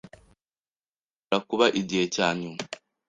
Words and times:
Birashobora 0.03 1.39
kuba 1.49 1.65
igihe 1.81 2.03
cyanyuma. 2.15 2.59